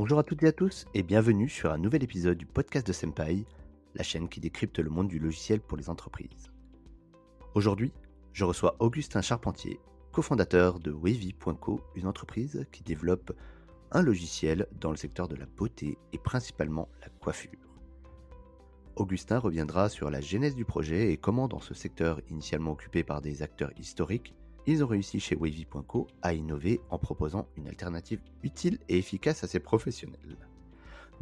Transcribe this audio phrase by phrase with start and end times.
[0.00, 2.92] Bonjour à toutes et à tous et bienvenue sur un nouvel épisode du podcast de
[2.92, 3.44] Senpai,
[3.96, 6.52] la chaîne qui décrypte le monde du logiciel pour les entreprises.
[7.56, 7.92] Aujourd'hui,
[8.32, 9.80] je reçois Augustin Charpentier,
[10.12, 13.32] cofondateur de Wavy.co, une entreprise qui développe
[13.90, 17.58] un logiciel dans le secteur de la beauté et principalement la coiffure.
[18.94, 23.20] Augustin reviendra sur la genèse du projet et comment dans ce secteur initialement occupé par
[23.20, 24.36] des acteurs historiques,
[24.72, 29.46] ils ont réussi chez Wavy.co à innover en proposant une alternative utile et efficace à
[29.46, 30.36] ses professionnels.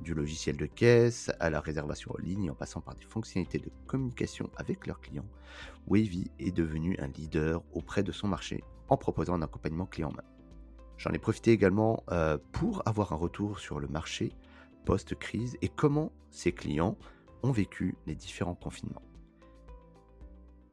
[0.01, 3.71] Du logiciel de caisse à la réservation en ligne en passant par des fonctionnalités de
[3.87, 5.29] communication avec leurs clients,
[5.87, 10.11] Wavy est devenu un leader auprès de son marché en proposant un accompagnement clé en
[10.11, 10.25] main.
[10.99, 14.33] J'en ai profité également euh, pour avoir un retour sur le marché
[14.85, 16.99] post-crise et comment ses clients
[17.45, 19.03] ont vécu les différents confinements.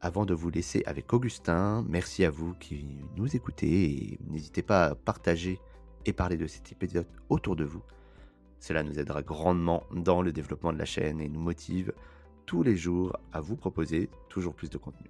[0.03, 4.87] Avant de vous laisser avec Augustin, merci à vous qui nous écoutez et n'hésitez pas
[4.87, 5.61] à partager
[6.05, 7.81] et parler de cet épisode autour de vous.
[8.59, 11.93] Cela nous aidera grandement dans le développement de la chaîne et nous motive
[12.45, 15.09] tous les jours à vous proposer toujours plus de contenu.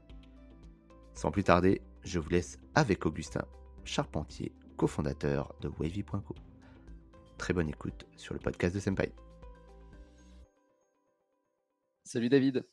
[1.16, 3.46] Sans plus tarder, je vous laisse avec Augustin
[3.86, 6.36] Charpentier, cofondateur de Wavy.co.
[7.40, 9.12] Très bonne écoute sur le podcast de Senpai.
[12.04, 12.64] Salut David.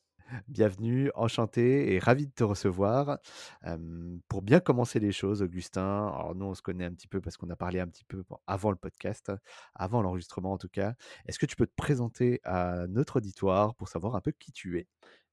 [0.49, 3.19] Bienvenue, enchanté et ravi de te recevoir.
[4.29, 7.37] pour bien commencer les choses, Augustin, alors nous on se connaît un petit peu parce
[7.37, 9.33] qu'on a parlé un petit peu avant le podcast,
[9.75, 10.95] avant l'enregistrement en tout cas.
[11.27, 14.79] Est-ce que tu peux te présenter à notre auditoire pour savoir un peu qui tu
[14.79, 14.87] es?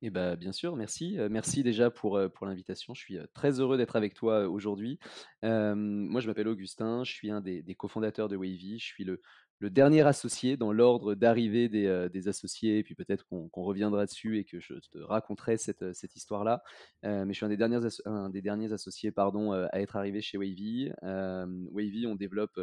[0.03, 1.17] Eh ben, bien sûr, merci.
[1.31, 2.93] merci déjà pour, l'invitation.
[2.93, 4.99] Je suis très heureux d'être avec toi aujourd'hui.
[5.43, 8.79] moi, je m'appelle Augustin, je suis un des, des cofondateurs de Wavy.
[8.79, 9.21] Je suis le,
[9.59, 14.37] le dernier associé dans l'ordre d'arrivée des, euh, associés, et puis peut-être qu'on reviendra dessus
[14.37, 16.63] et que je te raconterai cette, euh, histoire-là.
[17.05, 20.21] Euh, mais je suis un des derniers, un des derniers associés pardon, à être arrivé
[20.21, 20.91] chez Wavy.
[21.01, 22.59] Wavy, on développe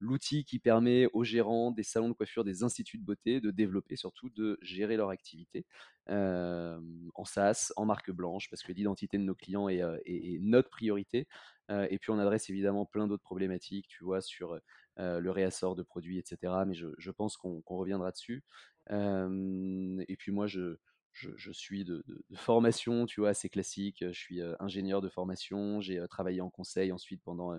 [0.00, 3.96] l'outil qui permet aux gérants des salons de coiffure, des instituts de beauté de développer,
[3.96, 5.66] surtout de gérer leur activité
[6.08, 9.82] en SaaS, en marque blanche, parce que l'identité de nos clients est,
[10.40, 11.26] notre priorité.
[11.70, 14.58] et puis on adresse évidemment plein d'autres problématiques, tu vois, sur
[14.96, 16.64] le réassort de produits, etc.
[16.66, 18.44] Mais je, pense qu'on reviendra dessus.
[18.90, 20.76] et puis moi, je,
[21.52, 22.04] suis de,
[22.34, 23.98] formation, tu vois, assez classique.
[24.00, 25.80] Je suis ingénieur de formation.
[25.80, 27.52] J'ai travaillé en conseil ensuite pendant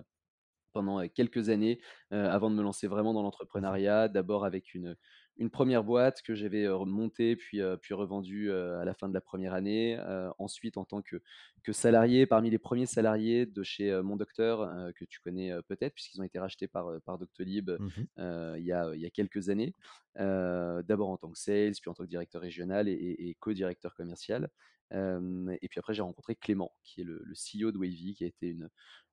[0.72, 4.08] pendant quelques années avant de me lancer vraiment dans l'entrepreneuriat.
[4.08, 4.96] D'abord avec une,
[5.40, 9.54] une première boîte que j'avais montée puis, puis revendue à la fin de la première
[9.54, 9.98] année.
[10.38, 11.16] ensuite, en tant que,
[11.64, 16.20] que salarié, parmi les premiers salariés de chez Mon Docteur, que tu connais peut-être, puisqu'ils
[16.20, 19.74] ont été rachetés par, par Doctolib mmh il, y a, il y a quelques années.
[20.16, 24.50] D'abord en tant que sales, puis en tant que directeur régional et, et, co-directeur commercial.
[24.92, 28.26] et puis après, j'ai rencontré Clément, qui est le, le CEO de Wavy, qui a
[28.26, 28.68] été une,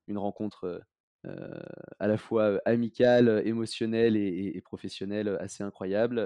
[0.08, 0.82] une rencontre
[1.28, 1.60] euh,
[2.00, 6.20] à la fois amical, émotionnel et, professionnel assez incroyable,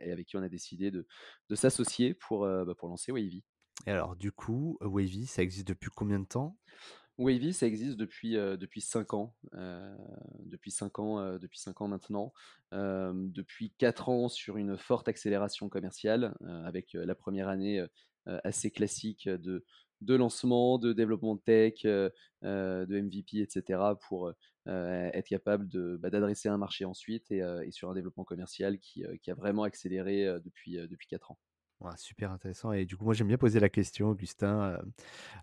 [0.00, 1.06] et avec qui on a décidé de,
[1.54, 3.44] s'associer pour, bah, pour lancer Wavy.
[3.86, 6.56] Et alors, du coup, Wavy, ça existe depuis combien de temps?
[7.18, 9.34] Wavy, ça existe depuis, depuis 5 ans.
[10.40, 12.32] depuis 5 ans, depuis 5 ans maintenant.
[12.72, 16.34] depuis 4 ans sur une forte accélération commerciale,
[16.64, 17.84] avec la première année
[18.44, 19.64] assez classique de,
[20.00, 22.10] de lancement, de développement de tech, euh,
[22.44, 23.80] euh, de MVP, etc.
[24.08, 24.32] pour
[24.68, 25.68] euh, être capable
[25.98, 30.76] bah, d'adresser un marché ensuite et, sur un développement commercial qui, a vraiment accéléré depuis,
[30.76, 31.38] depuis 4 ans.
[31.96, 32.72] super intéressant.
[32.72, 34.78] Et du coup, moi, j'aime bien poser la question, Augustin,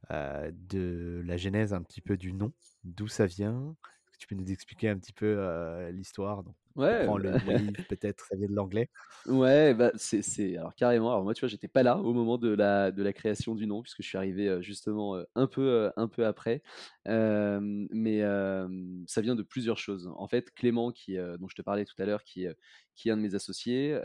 [0.09, 2.51] de la genèse un petit peu du nom,
[2.83, 3.75] d'où ça vient?
[4.07, 6.43] Est-ce que tu peux nous expliquer un petit peu l'histoire
[6.75, 7.53] Ouais, le bah
[7.87, 8.89] peut-être, ça vient de l'anglais.
[9.25, 11.09] Ouais, bah, c'est alors carrément.
[11.11, 13.65] Alors moi, tu vois, j'étais pas là au moment de la de la création du
[13.67, 16.61] nom puisque je suis arrivé, justement, un peu, un peu après.
[17.05, 18.19] mais
[19.07, 20.11] ça vient de plusieurs choses.
[20.17, 22.47] En fait, Clément qui, dont je te parlais tout à l'heure, qui
[22.95, 23.97] qui est un de mes associés,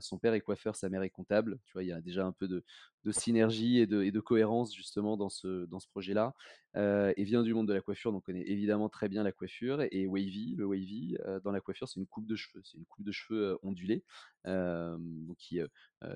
[0.00, 1.58] son père est coiffeur, sa mère est comptable.
[1.64, 2.64] Tu vois, il y a déjà un peu de
[3.04, 6.34] de synergie et de cohérence justement dans ce projet-là.
[6.74, 9.82] et vient du monde de la coiffure, donc on connaît évidemment très bien la coiffure
[9.90, 12.60] et wavy, le wavy, dans la coiffure, c'est une coupe de cheveux.
[12.64, 14.04] C'est une coupe de cheveux ondulée,
[14.44, 15.66] donc qui est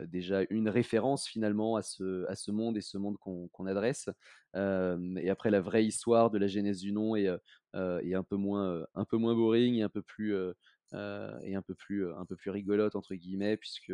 [0.07, 4.09] déjà une référence finalement à ce, monde et ce monde qu'on adresse.
[4.55, 7.31] et après, la vraie histoire de la genèse du nom est,
[7.75, 10.37] est un, peu moins, un peu moins boring et un peu plus,
[11.43, 13.93] et un peu plus, un peu plus rigolote entre guillemets, puisque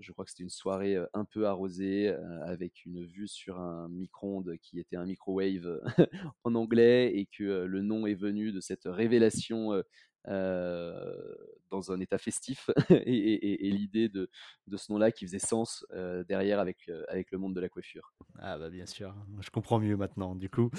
[0.00, 2.08] je crois que c'était une soirée un peu arrosée
[2.42, 5.80] avec une vue sur un micro-ondes qui était un microwave
[6.44, 9.82] en anglais et que le nom est venu de cette révélation
[10.26, 14.30] dans un état festif et, l'idée de,
[14.66, 15.86] de, ce nom-là qui faisait sens
[16.28, 18.12] derrière avec, avec le monde de la coiffure.
[18.38, 20.34] Ah bah bien sûr, je comprends mieux maintenant.
[20.34, 20.70] Du coup,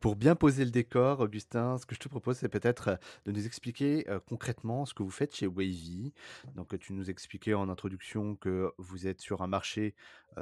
[0.00, 3.46] pour bien poser le décor, Augustin, ce que je te propose, c'est peut-être de nous
[3.46, 6.12] expliquer concrètement ce que vous faites chez Wavy.
[6.54, 9.94] Donc tu nous expliquais en introduction que vous êtes sur un marché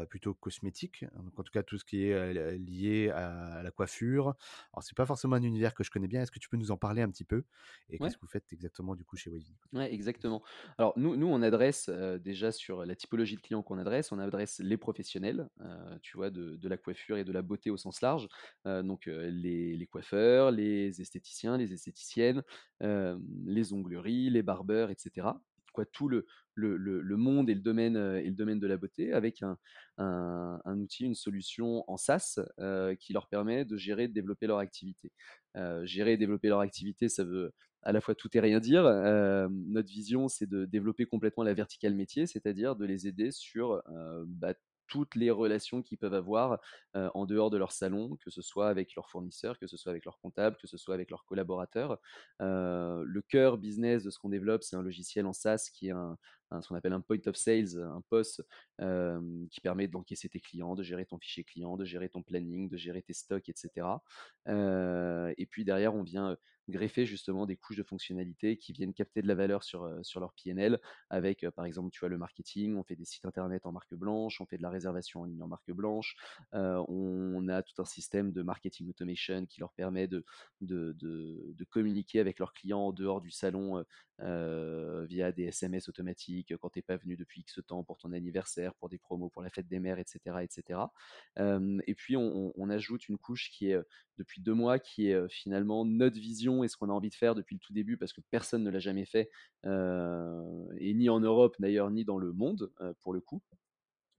[0.08, 4.34] plutôt cosmétique, donc en tout cas tout ce qui est lié à, la coiffure.
[4.72, 6.22] Alors c'est pas forcément un univers que je connais bien.
[6.22, 7.44] Est-ce que tu peux nous en parler un petit peu?
[7.90, 10.42] Et qu'est-ce que vous exactement du coup chez Wavy Ouais, exactement.
[10.78, 14.60] Alors nous, nous on adresse déjà sur la typologie de clients qu'on adresse, on adresse
[14.60, 15.48] les professionnels,
[16.02, 18.28] tu vois, de, de, la coiffure et de la beauté au sens large.
[18.64, 22.42] donc les, les, coiffeurs, les esthéticiens, les esthéticiennes,
[22.80, 25.28] les ongleries, les barbeurs, etc
[25.74, 29.12] quoi, tout le, le, le, monde et le, domaine, et le domaine de la beauté
[29.12, 29.58] avec un,
[29.98, 32.38] un, outil, une solution en SaaS
[32.98, 35.12] qui leur permet de gérer de développer leur activité.
[35.82, 37.52] gérer et développer leur activité, ça veut
[37.84, 38.84] à la fois tout et rien dire.
[39.50, 43.82] notre vision, c'est de développer complètement la verticale métier, c'est-à-dire de les aider sur
[44.26, 44.54] bah,
[44.86, 46.60] toutes les relations qu'ils peuvent avoir
[46.94, 50.04] en dehors de leur salon, que ce soit avec leurs fournisseurs, que ce soit avec
[50.04, 51.98] leurs comptables, que ce soit avec leurs collaborateurs.
[52.40, 55.94] le cœur business de ce qu'on développe, c'est un logiciel en SaaS qui est
[56.60, 58.40] ce qu'on appelle un point of sales, un POS
[59.50, 62.76] qui permet d'encaisser tes clients, de gérer ton fichier client, de gérer ton planning, de
[62.76, 63.86] gérer tes stocks, etc.
[64.46, 66.36] et puis derrière, on vient
[66.68, 70.32] greffer justement des couches de fonctionnalités qui viennent capter de la valeur sur, sur leur
[70.32, 70.80] PNL
[71.10, 74.40] avec, par exemple, tu vois, le marketing, on fait des sites internet en marque blanche,
[74.40, 76.16] on fait de la réservation en ligne en marque blanche,
[76.52, 80.24] on a tout un système de marketing automation qui leur permet de,
[80.60, 83.84] de, de, communiquer avec leurs clients en dehors du salon
[84.18, 88.74] via des SMS automatiques quand tu n'es pas venu depuis X temps pour ton anniversaire,
[88.74, 90.36] pour des promos, pour la fête des mères, etc.
[90.42, 90.80] etc.
[91.38, 93.78] et puis on, ajoute une couche qui est
[94.16, 97.34] depuis deux mois, qui est finalement notre vision et ce qu'on a envie de faire
[97.34, 99.30] depuis le tout début, parce que personne ne l'a jamais fait,
[99.64, 102.70] et ni en Europe d'ailleurs, ni dans le monde,
[103.00, 103.42] pour le coup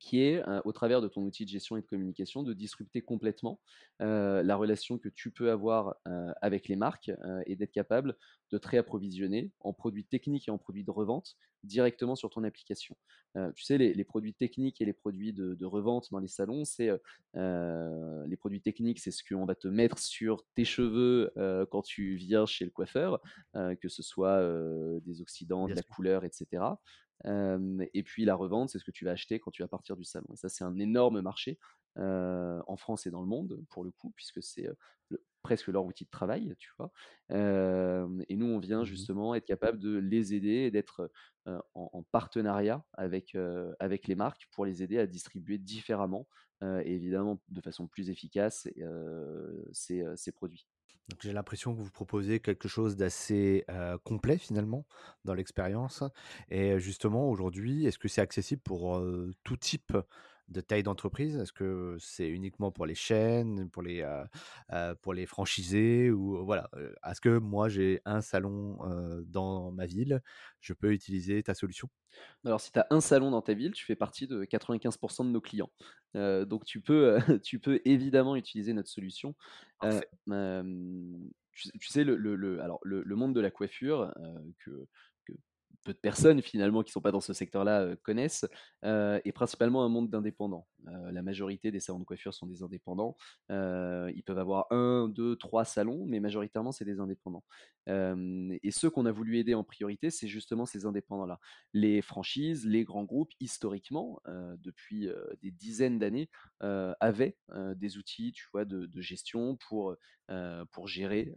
[0.05, 3.59] qui est, au travers de ton outil de gestion et de communication, de disrupter complètement
[3.99, 5.95] la relation que tu peux avoir
[6.43, 7.11] avec les marques
[7.47, 8.15] et d'être capable
[8.51, 12.95] de te réapprovisionner en produits techniques et en produits de revente directement sur ton application.
[13.55, 16.91] tu sais, les, produits techniques et les produits de, revente dans les salons, c'est
[17.33, 21.33] les produits techniques, c'est ce qu'on va te mettre sur tes cheveux
[21.71, 23.19] quand tu viens chez le coiffeur,
[23.55, 24.39] que ce soit
[25.01, 26.61] des oxydants, de la couleur, etc
[27.23, 30.03] et puis la revente, c'est ce que tu vas acheter quand tu vas partir du
[30.03, 30.27] salon.
[30.33, 31.59] Et ça, c'est un énorme marché
[31.97, 34.69] en France et dans le monde, pour le coup, puisque c'est
[35.41, 36.91] presque leur outil de travail, tu vois.
[37.29, 41.11] et nous, on vient mmh justement être capable de les aider et d'être
[41.73, 43.37] en, partenariat avec,
[43.79, 46.27] avec les marques pour les aider à distribuer différemment
[46.61, 48.67] et évidemment de façon plus efficace
[49.71, 50.67] ces produits
[51.21, 53.65] j'ai l'impression que vous proposez quelque chose d'assez
[54.03, 54.85] complet finalement
[55.23, 56.03] dans l'expérience.
[56.49, 59.01] Et justement, aujourd'hui, est-ce que c'est accessible pour
[59.43, 59.95] tout type
[60.47, 61.37] de taille d'entreprise?
[61.37, 64.05] Est-ce que c'est uniquement pour les chaînes, pour les,
[65.01, 66.69] pour les franchisés ou voilà
[67.09, 68.77] Est-ce que moi j'ai un salon
[69.27, 70.21] dans ma ville,
[70.59, 71.89] je peux utiliser ta solution?
[72.45, 75.29] Alors, si tu as un salon dans ta ville, tu fais partie de 95% de
[75.29, 75.71] nos clients.
[76.13, 79.35] donc, tu peux, tu peux évidemment utiliser notre solution.
[79.81, 79.89] tu,
[81.87, 84.13] sais, le, le, alors, le, monde de la coiffure,
[84.59, 84.87] que,
[85.85, 88.45] peu de personnes finalement qui ne sont pas dans ce secteur-là connaissent,
[88.83, 90.67] est principalement un monde d'indépendants.
[91.11, 93.15] la majorité des salons de coiffure sont des indépendants.
[93.49, 97.43] ils peuvent avoir un, deux, trois salons, mais majoritairement c'est des indépendants.
[97.87, 101.39] et ceux qu'on a voulu aider en priorité, c'est justement ces indépendants-là.
[101.73, 104.19] Les franchises, les grands groupes, historiquement,
[104.59, 105.07] depuis
[105.41, 106.29] des dizaines d'années,
[106.99, 107.37] avaient
[107.75, 109.95] des outils, tu vois, de, de gestion pour
[110.71, 111.33] pour gérer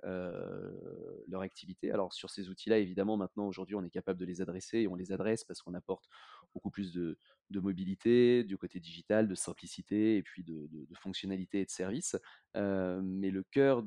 [1.28, 1.90] leur activité.
[1.90, 4.94] Alors sur ces outils-là, évidemment, maintenant aujourd'hui, on est capable de les adresser et on
[4.94, 6.08] les adresse parce qu'on apporte
[6.54, 7.18] beaucoup plus de,
[7.50, 12.16] mobilité, du côté digital, de simplicité et puis de, fonctionnalité et de services.
[12.54, 13.84] mais le cœur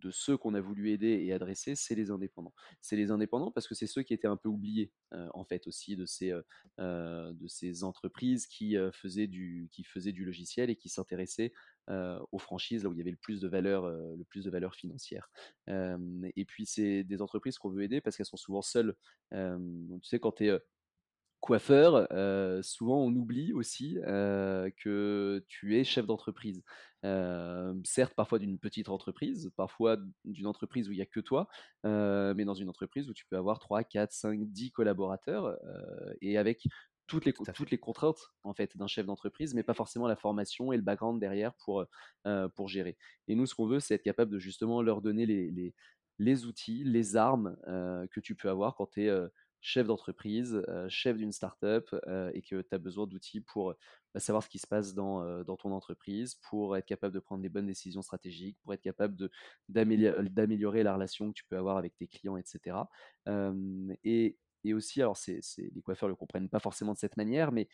[0.00, 2.54] de ceux qu'on a voulu aider et adresser, c'est les indépendants.
[2.80, 4.92] C'est les indépendants parce que c'est ceux qui étaient un peu oubliés
[5.34, 6.32] en fait aussi de ces,
[7.46, 11.52] ces entreprises qui, faisaient du, qui faisaient du logiciel et qui s'intéressaient
[11.88, 14.74] aux franchises, là où il y avait le plus de valeur, le plus de valeur
[14.74, 15.30] financière.
[15.68, 18.94] et puis c'est des entreprises qu'on veut aider parce qu'elles sont souvent seules.
[19.32, 19.38] tu
[20.02, 20.58] sais, quand tu es
[21.40, 22.08] coiffeur,
[22.64, 26.62] souvent on oublie aussi que tu es chef d'entreprise.
[27.84, 31.48] certes, parfois d'une petite entreprise, parfois d'une entreprise où il n'y a que toi,
[31.84, 35.56] mais dans une entreprise où tu peux avoir 3, 4, 5, 10 collaborateurs
[36.20, 36.64] et avec
[37.08, 40.72] toutes les, toutes les contraintes en fait d'un chef d'entreprise, mais pas forcément la formation
[40.72, 41.84] et le background derrière pour,
[42.54, 42.96] pour gérer.
[43.26, 45.74] Et nous, ce qu'on veut, c'est être capable de justement leur donner les,
[46.18, 49.10] les outils, les armes que tu peux avoir quand tu es
[49.60, 51.88] chef d'entreprise, chef d'une start-up
[52.34, 53.74] et que tu as besoin d'outils pour
[54.14, 57.42] bah, savoir ce qui se passe dans, dans ton entreprise, pour être capable de prendre
[57.42, 59.30] des bonnes décisions stratégiques, pour être capable
[59.68, 62.76] d'améliorer la relation que tu peux avoir avec tes clients, etc.
[64.04, 67.68] et, et aussi, alors les coiffeurs ne le comprennent pas forcément de cette manière, mais,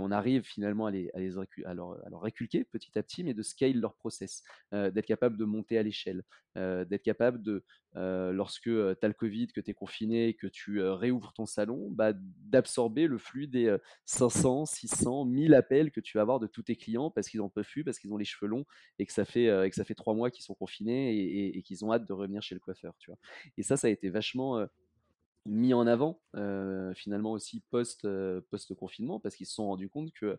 [0.00, 3.94] on arrive finalement à, les, à, leur, réculquer petit à petit, mais de scale leur
[3.94, 4.42] process,
[4.72, 6.22] euh, d'être capable de monter à l'échelle,
[6.56, 7.64] euh, d'être capable de,
[7.96, 11.90] euh, lorsque tu as le Covid, que tu es confiné, que tu réouvres ton salon,
[11.90, 16.62] bah, d'absorber le flux des 500, 600, 1000 appels que tu vas avoir de tous
[16.62, 18.64] tes clients parce qu'ils en peuvent plus, parce qu'ils ont les cheveux longs
[18.98, 22.06] et que ça fait, et trois mois qu'ils sont confinés et, et qu'ils ont hâte
[22.06, 22.94] de revenir chez le coiffeur.
[22.98, 23.18] Tu vois.
[23.56, 24.66] Et ça, ça a été vachement
[25.46, 26.20] mis en avant
[26.94, 28.06] finalement aussi post,
[28.50, 30.38] post confinement parce qu'ils se sont rendus compte que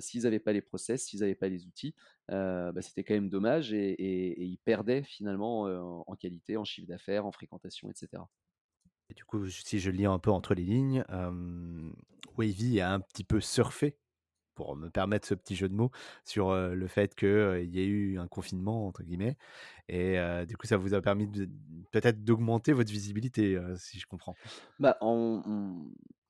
[0.00, 1.94] s'ils n'avaient pas les process, s'ils n'avaient pas les outils,
[2.28, 7.32] bah, c'était quand même dommage et, ils perdaient finalement en qualité, en chiffre d'affaires, en
[7.32, 8.22] fréquentation, etc.
[9.10, 11.04] Et du coup, si je lis un peu entre les lignes,
[12.36, 13.96] Wavy a un petit peu surfé
[14.54, 15.90] pour me permettre ce petit jeu de mots
[16.24, 19.36] sur le fait qu'il y ait eu un confinement entre guillemets
[19.88, 21.28] et du coup ça vous a permis
[21.90, 24.34] peut-être d'augmenter votre visibilité si je comprends.
[24.78, 24.98] Bah,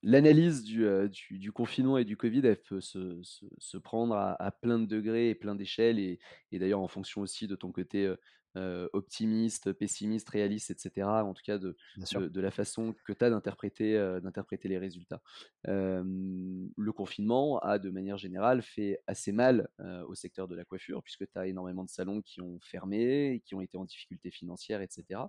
[0.07, 0.87] L'analyse du,
[1.31, 5.35] du, confinement et du Covid, elle peut se, se, prendre à, plein de degrés et
[5.35, 6.19] plein d'échelles, et,
[6.53, 8.15] et d'ailleurs en fonction aussi de ton côté
[8.57, 11.07] euh, optimiste, pessimiste, réaliste, etc.
[11.09, 15.21] En tout cas, de, de, la façon que tu as d'interpréter, euh, d'interpréter les résultats.
[15.65, 21.03] le confinement a, de manière générale, fait assez mal euh, au secteur de la coiffure,
[21.03, 24.81] puisque tu as énormément de salons qui ont fermé, qui ont été en difficulté financière,
[24.81, 25.21] etc.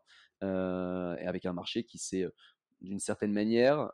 [0.42, 0.46] et
[1.28, 2.28] avec un marché qui s'est
[2.86, 3.92] d'une certaine manière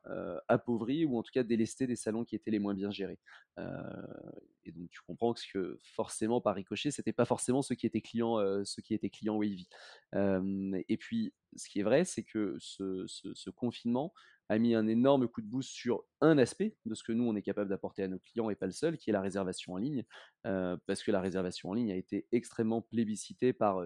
[0.47, 3.19] appauvri ou en tout cas délesté des salons qui étaient les moins bien gérés.
[3.57, 8.37] et donc tu comprends que forcément par ricochet, c'était pas forcément ceux qui étaient clients,
[8.65, 9.67] ceux qui étaient clients Wavy.
[10.13, 14.13] et puis ce qui est vrai, c'est que ce, confinement
[14.49, 17.35] a mis un énorme coup de boost sur un aspect de ce que nous on
[17.35, 19.77] est capable d'apporter à nos clients et pas le seul, qui est la réservation en
[19.77, 20.03] ligne,
[20.43, 23.85] parce que la réservation en ligne a été extrêmement plébiscitée par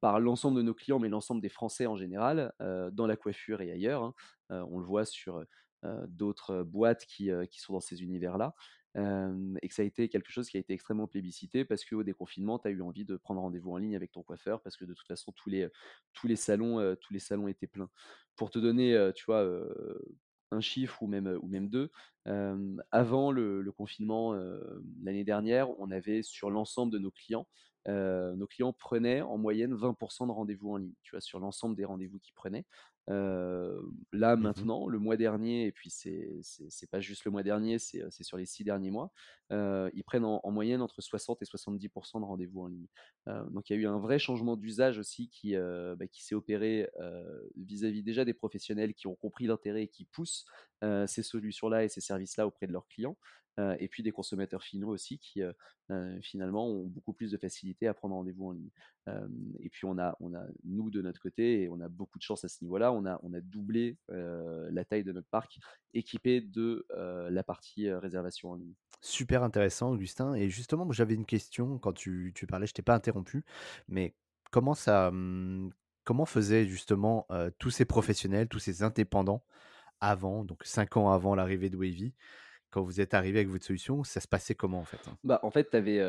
[0.00, 2.52] par l'ensemble de nos clients, mais l'ensemble des Français en général,
[2.92, 4.02] dans la coiffure et ailleurs.
[4.02, 4.14] Hein.
[4.50, 5.44] on le voit sur
[6.08, 8.54] d'autres boîtes qui, qui, sont dans ces univers-là.
[8.96, 12.58] et que ça a été quelque chose qui a été extrêmement plébiscité parce qu'au déconfinement,
[12.58, 14.94] tu as eu envie de prendre rendez-vous en ligne avec ton coiffeur parce que de
[14.94, 15.68] toute façon, tous les,
[16.36, 17.90] salons, tous les salons étaient pleins.
[18.34, 19.48] Pour te donner, tu vois,
[20.50, 21.90] un chiffre ou même, ou deux,
[22.90, 24.34] avant le confinement
[25.02, 27.46] l'année dernière, on avait sur l'ensemble de nos clients
[27.86, 31.84] nos clients prenaient en moyenne 20% de rendez-vous en ligne, tu vois, sur l'ensemble des
[31.84, 32.64] rendez-vous qu'ils prenaient.
[33.08, 37.78] là, mmh maintenant, le mois dernier, et puis c'est c'est pas juste le mois dernier,
[37.78, 39.12] c'est sur les six derniers mois,
[39.50, 42.88] ils prennent en, moyenne entre 60 et 70% de rendez-vous en ligne.
[43.50, 46.90] donc il y a eu un vrai changement d'usage aussi qui, bah, qui s'est opéré
[47.56, 50.46] vis-à-vis déjà des professionnels qui ont compris l'intérêt et qui poussent
[51.06, 53.16] ces solutions-là et ces services-là auprès de leurs clients.
[53.78, 55.42] et puis des consommateurs finaux aussi qui
[56.20, 58.70] finalement ont beaucoup plus de facilité à prendre rendez-vous en ligne.
[59.60, 62.22] et puis on a, on a, nous de notre côté, et on a beaucoup de
[62.22, 65.58] chance à ce niveau-là, on a, on a doublé la taille de notre parc
[65.94, 66.86] équipé de
[67.30, 68.74] la partie réservation en ligne.
[69.00, 70.34] Super intéressant, Augustin.
[70.34, 73.44] Et justement, j'avais une question quand tu, tu parlais, je t'ai pas interrompu,
[73.88, 74.14] mais
[74.50, 75.70] comment ça, mmh,
[76.04, 77.26] comment faisaient justement
[77.58, 79.44] tous ces professionnels, tous ces indépendants
[80.00, 82.14] avant, donc cinq ans avant l'arrivée de Wavy,
[82.70, 85.16] quand vous êtes arrivé avec votre solution, ça se passait comment en fait hein?
[85.24, 86.00] Bah, en fait, tu avais,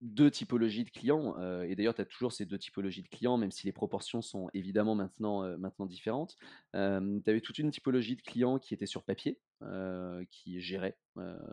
[0.00, 3.50] deux typologies de clients, et d'ailleurs tu as toujours ces deux typologies de clients, même
[3.50, 6.36] si les proportions sont évidemment maintenant, maintenant différentes.
[6.72, 9.40] tu avais toute une typologie de clients qui étaient sur papier,
[10.30, 10.96] qui géraient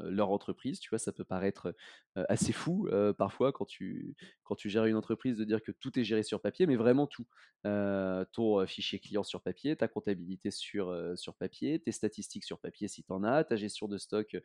[0.03, 0.79] leur entreprise.
[0.79, 1.73] Tu vois, ça peut paraître
[2.15, 6.03] assez fou parfois quand tu, quand tu gères une entreprise de dire que tout est
[6.03, 7.27] géré sur papier, mais vraiment tout.
[7.63, 13.03] ton fichier client sur papier, ta comptabilité sur, sur papier, tes statistiques sur papier si
[13.03, 14.35] tu en as, ta gestion de stock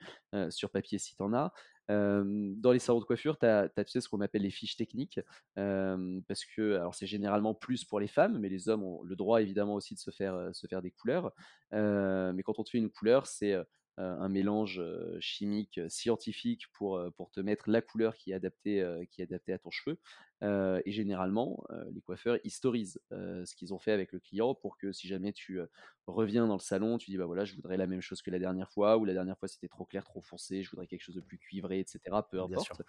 [0.51, 1.53] sur papier si tu en as.
[1.89, 5.21] dans les salons de coiffure, tu as, tu sais, ce qu'on appelle les fiches techniques,
[5.55, 9.75] parce que c'est généralement plus pour les femmes, mais les hommes ont le droit évidemment
[9.75, 11.33] aussi de se faire, se faire des couleurs.
[11.73, 13.56] mais quand on te fait une couleur, c'est
[13.99, 14.83] un mélange
[15.21, 17.01] chimique scientifique pour,
[17.33, 19.99] te mettre la couleur qui est adaptée à ton cheveu.
[20.43, 25.09] Et généralement, les coiffeurs historisent ce qu'ils ont fait avec le client pour que si
[25.09, 25.61] jamais tu
[26.07, 28.39] reviens dans le salon, tu dis bah voilà, je voudrais la même chose que la
[28.39, 31.17] dernière fois, ou la dernière fois c'était trop clair, trop foncé, je voudrais quelque chose
[31.17, 32.01] de plus cuivré, etc.
[32.31, 32.83] Peu importe,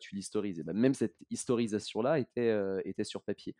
[0.00, 0.60] tu l'historises.
[0.60, 3.56] Et bah, même cette historisation-là était, était sur papier.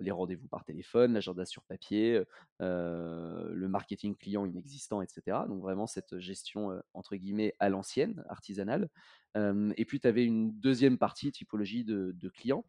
[0.00, 2.22] les rendez-vous par téléphone, l'agenda sur papier,
[2.58, 5.38] le marketing client inexistant, etc.
[5.48, 8.88] Donc vraiment cette gestion entre guillemets à l'ancienne, artisanale.
[9.36, 12.64] Et puis tu avais une deuxième partie, typologie de, clients,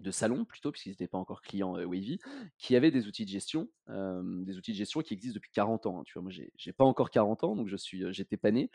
[0.00, 2.18] de salon plutôt, puisqu'ils n'étaient pas encore clients Wavy,
[2.56, 6.00] qui avaient des outils de gestion, des outils de gestion qui existent depuis 40 ans.
[6.00, 8.70] Hein, tu vois, moi, j'ai pas encore 40 ans, donc je suis, j'étais pas né.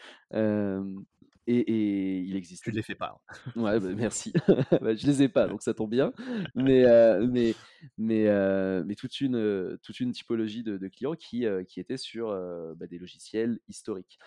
[1.48, 2.64] Et, et, il existe.
[2.64, 3.20] Tu les fais pas.
[3.36, 3.62] Hein.
[3.62, 4.32] Ouais, bah, merci.
[4.82, 6.14] bah, je les ai pas, donc ça tombe bien.
[6.56, 6.84] Mais,
[7.28, 7.54] mais,
[7.98, 12.30] mais, mais toute, une, toute une typologie de, clients qui, qui étaient sur
[12.76, 14.20] bah, des logiciels historiques,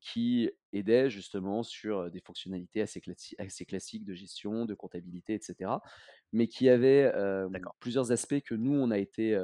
[0.00, 3.02] qui aidaient justement sur des fonctionnalités assez,
[3.38, 5.72] assez classiques de gestion, de comptabilité, etc.
[6.32, 7.12] Mais qui avaient
[7.80, 9.36] plusieurs aspects que nous, on a été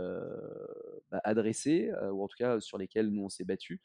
[1.10, 3.80] bah, adressés, ou en tout cas sur lesquels nous, on s'est battus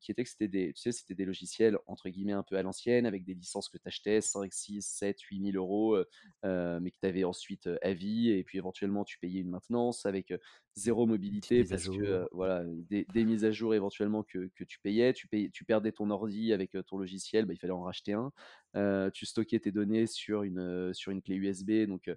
[0.00, 2.62] qui était que c'était des, tu sais, c'était des logiciels entre guillemets un peu à
[2.62, 5.96] l'ancienne, avec des licences que tu achetais 5, 6, 7, 8 000 euros,
[6.42, 10.32] mais que tu avais ensuite à vie, et puis éventuellement tu payais une maintenance avec
[10.76, 15.28] zéro mobilité parce que voilà, des, mises à jour éventuellement que, que tu payais, tu,
[15.28, 19.10] payais, tu perdais ton ordi avec ton logiciel, bah, il fallait en racheter un.
[19.10, 22.10] tu stockais tes données sur une, sur une clé USB, donc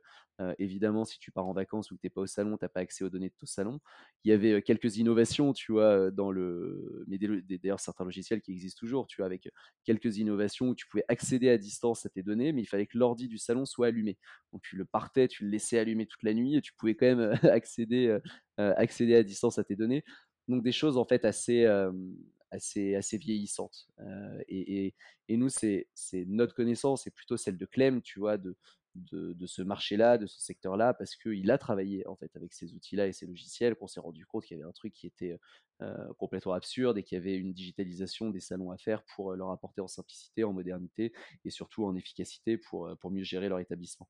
[0.59, 2.69] évidemment, si tu pars en vacances ou que tu n'es pas au salon, tu n'as
[2.69, 3.79] pas accès aux données de ton salon.
[4.23, 7.03] Il y avait quelques innovations, tu vois, dans le.
[7.07, 9.49] Mais d'ailleurs, certains logiciels qui existent toujours, tu vois, avec
[9.83, 12.97] quelques innovations où tu pouvais accéder à distance à tes données, mais il fallait que
[12.97, 14.17] l'ordi du salon soit allumé.
[14.53, 17.07] Donc tu le partais, tu le laissais allumer toute la nuit et tu pouvais quand
[17.07, 18.17] même accéder,
[18.57, 20.03] accéder à distance à tes données.
[20.47, 21.65] Donc des choses en fait assez,
[22.51, 23.87] assez, assez vieillissantes.
[24.47, 24.93] Et,
[25.27, 25.87] et, nous, c'est
[26.27, 28.55] notre connaissance, et plutôt celle de Clem, tu vois, de,
[28.97, 33.07] de, ce marché-là, de ce secteur-là, parce qu'il a travaillé en fait avec ces outils-là
[33.07, 35.39] et ces logiciels, qu'on s'est rendu compte qu'il y avait un truc qui était
[35.81, 39.35] euh, complètement absurde et qu'il y avait une digitalisation des salons à faire pour euh,
[39.35, 41.13] leur apporter en simplicité, en modernité
[41.45, 44.09] et surtout en efficacité pour, euh, pour mieux gérer leur établissement.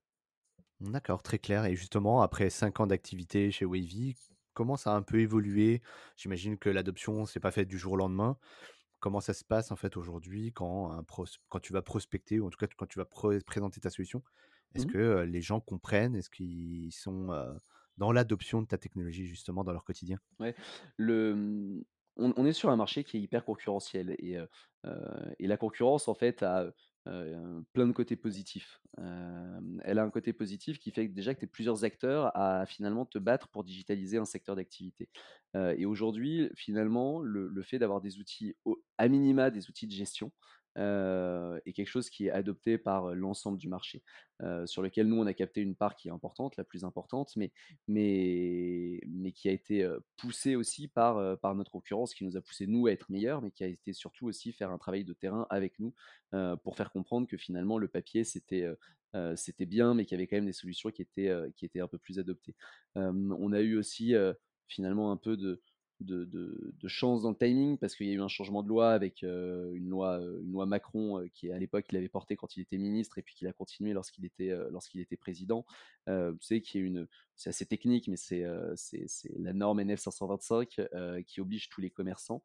[0.80, 1.66] D'accord, très clair.
[1.66, 4.16] Et justement, après cinq ans d'activité chez Wavy,
[4.54, 5.82] comment ça a un peu évolué?
[6.16, 8.38] J'imagine que l'adoption s'est pas faite du jour au lendemain.
[9.00, 11.04] Comment ça se passe en fait aujourd'hui quand,
[11.50, 13.06] quand tu vas prospecter ou en tout cas quand tu vas
[13.46, 14.24] présenter ta solution?
[14.76, 16.16] Est-ce mmh que les gens comprennent?
[16.16, 17.30] Est-ce qu'ils sont
[17.98, 20.20] dans l'adoption de ta technologie justement dans leur quotidien?
[20.40, 20.56] Ouais,
[20.98, 21.84] le, mmh,
[22.18, 24.38] on, est sur un marché qui est hyper concurrentiel et,
[25.40, 26.72] et la concurrence en fait a
[27.06, 28.82] plein de côtés positifs.
[28.98, 32.66] elle a un côté positif qui fait que déjà que tu es plusieurs acteurs à
[32.66, 35.10] finalement te battre pour digitaliser un secteur d'activité.
[35.56, 38.56] et aujourd'hui, finalement, le, le fait d'avoir des outils,
[38.98, 40.32] à minima des outils de gestion,
[40.78, 44.04] euh, et quelque chose qui est adopté par l'ensemble du marché,
[44.66, 47.52] sur lequel nous, on a capté une part qui est importante, la plus importante, mais,
[47.88, 52.68] mais, mais qui a été poussée aussi par, par notre concurrence, qui nous a poussé,
[52.68, 55.48] nous, à être meilleurs, mais qui a été surtout aussi faire un travail de terrain
[55.50, 55.96] avec nous
[56.64, 58.68] pour faire comprendre que finalement, le papier, c'était...
[59.36, 61.88] c'était bien, mais qu'il y avait quand même des solutions qui étaient, qui étaient un
[61.88, 62.56] peu plus adoptées.
[62.94, 64.14] on a eu aussi
[64.68, 65.64] finalement un peu de,
[66.00, 69.24] de, chance dans le timing parce qu'il y a eu un changement de loi avec
[69.24, 72.56] euh, une, loi, euh, une loi Macron euh, qui à l'époque il avait porté quand
[72.56, 75.66] il était ministre et puis qu'il a continué lorsqu'il était, lorsqu'il était président.
[76.40, 76.94] sais, qui
[77.36, 79.08] c'est assez technique, mais c'est, c'est,
[79.38, 80.82] la norme NF 525
[81.26, 82.44] qui oblige tous les commerçants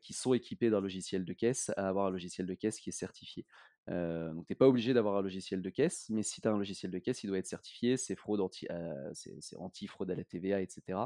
[0.00, 2.92] qui sont équipés d'un logiciel de caisse à avoir un logiciel de caisse qui est
[2.92, 3.44] certifié.
[3.88, 6.56] Donc, tu n'es pas obligé d'avoir un logiciel de caisse, mais si tu as un
[6.56, 8.66] logiciel de caisse, il doit être certifié, c'est anti,
[9.12, 10.98] c'est, anti-fraude à la TVA, etc.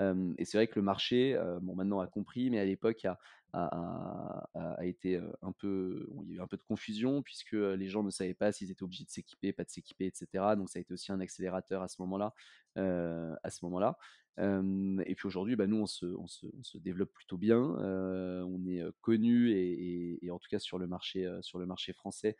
[0.00, 3.06] et c'est vrai que le marché, bon, maintenant a compris, mais à l'époque
[3.54, 8.02] a, été un peu, il y a eu un peu de confusion puisque les gens
[8.02, 10.54] ne savaient pas s'ils étaient obligés de s'équiper, pas de s'équiper, etc.
[10.56, 12.34] Donc ça a été aussi un accélérateur à ce moment-là.
[12.76, 13.96] à ce moment-là
[14.38, 17.58] et puis aujourd'hui, bah, nous, on se, développe plutôt bien.
[17.58, 22.36] on est connu et, en tout cas sur le marché, sur le marché français,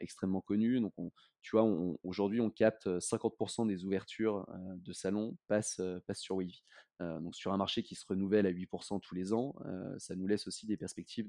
[0.00, 0.80] extrêmement connu.
[0.80, 1.64] Donc, on, tu vois,
[2.02, 4.44] aujourd'hui, on capte 50% des ouvertures
[4.78, 5.80] de salons passent,
[6.14, 6.64] sur Wavy.
[7.00, 9.54] donc, sur un marché qui se renouvelle à 8% tous les ans,
[9.98, 11.28] ça nous laisse aussi des perspectives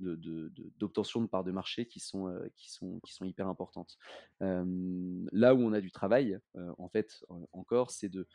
[0.00, 2.40] d'obtention de, parts de marché qui sont
[3.22, 3.96] hyper importantes.
[4.40, 6.40] là où on a du travail,
[6.78, 8.26] en fait, encore, c'est de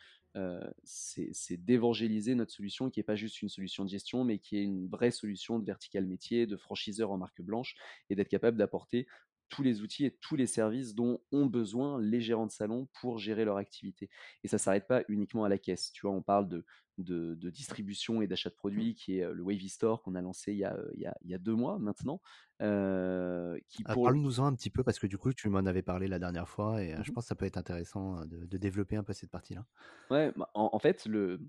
[0.84, 4.62] c'est d'évangéliser notre solution qui n'est pas juste une solution de gestion, mais qui est
[4.62, 7.76] une vraie solution de vertical métier, de franchiseur en marque blanche,
[8.10, 9.06] et d'être capable d'apporter
[9.48, 13.18] tous les outils et tous les services dont ont besoin les gérants de salon pour
[13.18, 14.10] gérer leur activité.
[14.44, 15.90] Et ça ne s'arrête pas uniquement à la caisse.
[15.92, 16.64] Tu vois, on parle de,
[16.98, 20.58] de, distribution et d'achat de produits qui est le Wavy Store qu'on a lancé il
[20.58, 22.20] y a, il y a, deux mois maintenant.
[22.60, 26.08] Euh, qui ah, Parle-nous-en un petit peu parce que du coup, tu m'en avais parlé
[26.08, 29.04] la dernière fois et je mmh pense que ça peut être intéressant de, développer un
[29.04, 29.64] peu cette partie-là.
[30.10, 31.40] Ouais, bah, en, fait, le,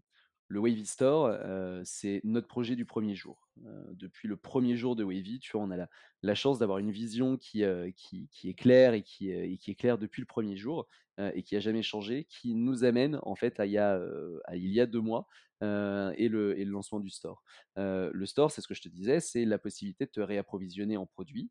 [0.50, 1.38] le Wavy Store,
[1.86, 3.48] c'est notre projet du premier jour.
[3.94, 5.88] depuis le premier jour de Wavy, tu vois, on a
[6.24, 7.64] la, chance d'avoir une vision qui,
[7.96, 11.60] qui, est claire et qui, qui, est claire depuis le premier jour et qui a
[11.60, 15.28] jamais changé, qui nous amène en fait à il y a deux mois
[15.62, 17.44] et, le, et le lancement du store.
[17.76, 21.06] le store, c'est ce que je te disais, c'est la possibilité de te réapprovisionner en
[21.06, 21.50] produits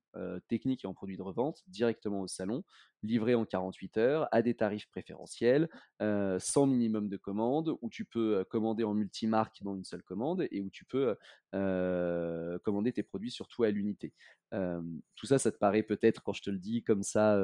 [0.49, 2.65] techniques et en produits de revente directement au salon,
[3.03, 5.69] livré en 48 heures à des tarifs préférentiels,
[6.01, 10.61] sans minimum de commandes, où tu peux commander en multimarque dans une seule commande et
[10.61, 11.17] où tu peux
[11.53, 14.15] commander tes produits surtout à l'unité.
[14.51, 17.39] tout ça, ça te paraît peut-être, quand je te le dis comme ça,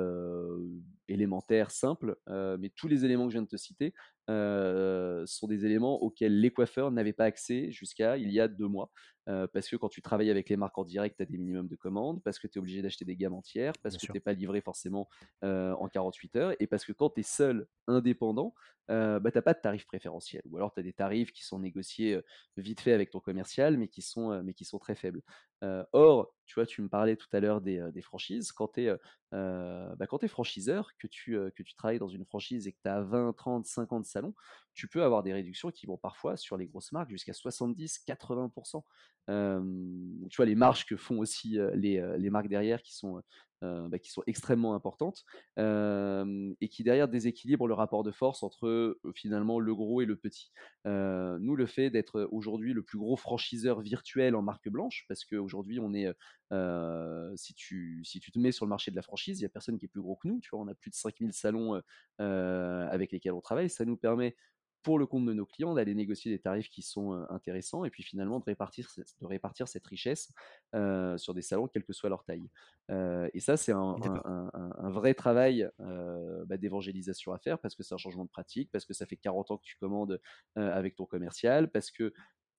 [1.09, 2.17] élémentaire, simple,
[2.59, 3.95] mais tous les éléments que je viens de te citer
[4.29, 8.91] sont des éléments auxquels les coiffeurs n'avaient pas accès jusqu'à il y a deux mois.
[9.27, 11.77] Parce que quand tu travailles avec les marques en direct, tu as des minimums de
[11.77, 14.33] commandes, parce que tu es obligé d'acheter des gammes entières, parce que tu n'es pas
[14.33, 15.09] livré forcément
[15.43, 18.55] en 48 heures, et parce que quand tu es seul, indépendant,
[18.89, 20.43] bah, tu n'as pas de tarif préférentiel.
[20.51, 22.21] Ou alors tu as des tarifs qui sont négociés
[22.57, 25.23] vite fait avec ton commercial, mais qui sont, mais qui sont très faibles.
[25.93, 28.53] or, tu vois, tu me parlais tout à l'heure des, franchises.
[28.53, 28.97] Quand tu es,
[29.33, 33.03] bah, es, franchiseur, que tu, que tu travailles dans une franchise et que tu as
[33.03, 34.35] 20, 30, 50 salons,
[34.75, 38.83] tu peux avoir des réductions qui vont parfois sur les grosses marques jusqu'à 70, 80%.
[39.27, 43.23] Tu vois, les marges que font aussi les, les marques derrière qui sont
[43.63, 45.25] bah, qui sont extrêmement importantes
[45.57, 50.53] et qui derrière déséquilibrent le rapport de force entre finalement le gros et le petit.
[50.85, 55.81] nous, le fait d'être aujourd'hui le plus gros franchiseur virtuel en marque blanche, parce qu'aujourd'hui,
[55.81, 56.13] on est,
[57.37, 59.51] si, tu, si tu te mets sur le marché de la franchise, il n'y a
[59.51, 60.41] personne qui est plus gros que nous.
[60.41, 61.81] Tu vois, on a plus de 5000 salons
[62.19, 63.71] avec lesquels on travaille.
[63.71, 64.37] Ça nous permet
[64.85, 68.05] pour le compte de nos clients, d'aller négocier des tarifs qui sont intéressants et puis
[68.05, 70.33] finalement de répartir, de répartir cette richesse
[71.17, 72.49] sur des salons, quelle que soit leur taille.
[72.91, 73.97] et ça, c'est un,
[74.91, 78.95] vrai travail bah, d'évangélisation à faire parce que c'est un changement de pratique, parce que
[78.95, 80.21] ça fait 40 ans que tu commandes
[80.55, 82.13] avec ton commercial, parce que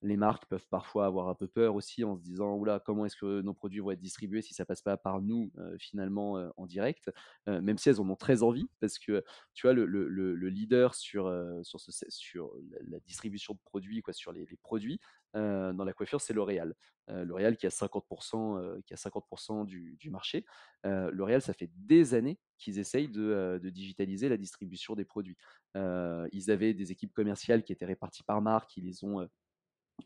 [0.05, 3.15] les marques peuvent parfois avoir un peu peur aussi en se disant oula comment est-ce
[3.15, 7.11] que nos produits vont être distribués si ça passe pas par nous finalement en direct?
[7.47, 9.85] Même si elles en ont très envie parce que tu vois le,
[10.47, 11.31] leader sur
[11.63, 11.79] sur
[12.87, 14.99] la, distribution de produits quoi sur les, produits
[15.33, 16.75] dans la coiffure c'est L'Oréal.
[17.07, 20.45] L'Oréal qui a 50% qui a 50% du, marché
[20.83, 25.37] L'Oréal ça fait des années qu'ils essayent de, de, digitaliser la distribution des produits.
[25.75, 29.27] Ils avaient des équipes commerciales qui étaient réparties par marque ils les ont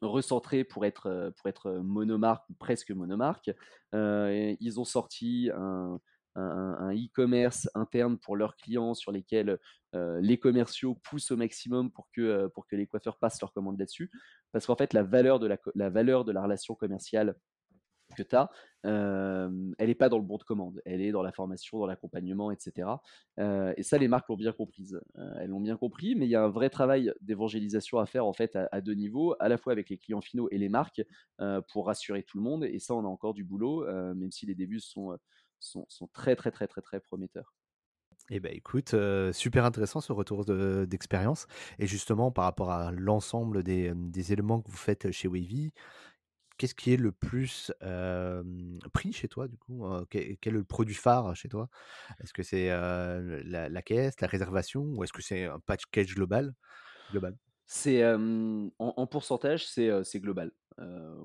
[0.02, 3.52] recentré pour être, pour être monomarque ou presque monomarque.
[3.93, 5.99] ils ont sorti un,
[6.38, 9.60] e-commerce interne pour leurs clients sur lesquels
[9.93, 14.12] les commerciaux poussent au maximum pour que, pour que les coiffeurs passent leurs commandes là-dessus.
[14.52, 17.36] Parce qu'en fait, la valeur de la, la valeur de la relation commerciale
[18.24, 18.50] tu as,
[18.84, 22.52] elle n'est pas dans le bon de commande, elle est dans la formation, dans l'accompagnement,
[22.52, 22.88] etc.
[23.38, 25.00] et ça, les marques l'ont bien comprise.
[25.40, 28.34] elles l'ont bien compris, mais il y a un vrai travail d'évangélisation à faire en
[28.34, 31.02] fait à, deux niveaux, à la fois avec les clients finaux et les marques,
[31.72, 32.64] pour rassurer tout le monde.
[32.66, 35.18] Et ça, on a encore du boulot, même si les débuts sont,
[35.60, 37.54] sont, très, très, très, très, très prometteurs.
[38.32, 38.94] Eh ben écoute,
[39.32, 41.48] super intéressant ce retour d'expérience.
[41.80, 45.72] et justement, par rapport à l'ensemble des, des, éléments que vous faites chez Wavy,
[46.60, 47.72] qu'est-ce qui est le plus
[48.93, 51.69] pris chez toi, du coup quel, est le produit phare chez toi?
[52.22, 56.54] Est-ce que c'est la, caisse, la réservation, ou est-ce que c'est un package global,
[57.12, 57.36] global.
[57.65, 60.52] C'est en, pourcentage, c'est global.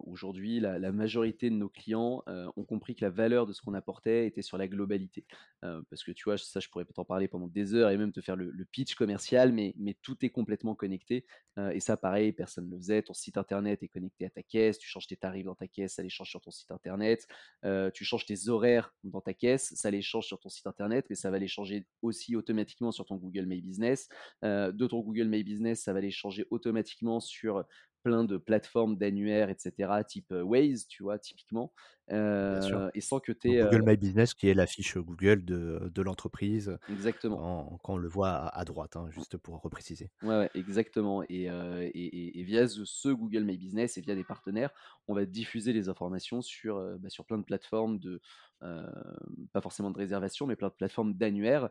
[0.05, 4.27] Aujourd'hui, la, majorité de nos clients ont compris que la valeur de ce qu'on apportait
[4.27, 5.25] était sur la globalité.
[5.61, 8.21] parce que tu vois, ça, je pourrais t'en parler pendant des heures et même te
[8.21, 11.25] faire le, pitch commercial, mais, tout est complètement connecté.
[11.73, 13.03] et ça, pareil, personne ne le faisait.
[13.03, 15.95] Ton site internet est connecté à ta caisse, tu changes tes tarifs dans ta caisse,
[15.95, 17.27] ça les change sur ton site internet.
[17.93, 21.17] tu changes tes horaires dans ta caisse, ça les change sur ton site internet, mais
[21.17, 24.09] ça va les changer aussi automatiquement sur ton Google My Business.
[24.43, 27.65] de ton Google My Business, ça va les changer automatiquement sur
[28.05, 31.73] plein de plateformes d'annuaires, etc., type Waze, tu vois, typiquement.
[32.11, 36.77] Et sans que tu Google My Business, qui est la fiche Google de, de l'entreprise.
[36.91, 37.79] Exactement.
[37.83, 40.11] quand on le voit à, droite, hein, juste pour repréciser.
[40.23, 41.23] Ouais, ouais exactement.
[41.29, 44.71] Et, et, et, via ce Google My Business et via des partenaires,
[45.09, 48.21] on va diffuser les informations sur, bah, sur plein de plateformes de,
[49.53, 51.69] pas forcément de réservation, mais plein de plateformes d'annuaires